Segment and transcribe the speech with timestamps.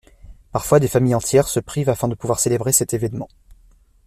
[0.51, 3.27] Parfois, des familles entières se privent afin de pouvoir célébrer cet événement.